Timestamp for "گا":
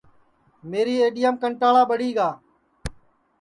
2.17-2.29